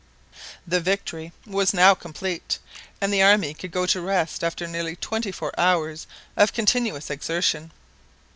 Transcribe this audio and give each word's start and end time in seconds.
The 0.65 0.79
victory 0.79 1.31
was 1.45 1.75
now 1.75 1.93
complete, 1.93 2.57
and 2.99 3.13
the 3.13 3.21
army 3.21 3.53
could 3.53 3.69
go 3.69 3.85
to 3.85 4.01
rest 4.01 4.43
after 4.43 4.65
nearly 4.65 4.95
twenty 4.95 5.31
four 5.31 5.53
hours 5.59 6.07
of 6.35 6.53
continuous 6.53 7.11
exertion. 7.11 7.69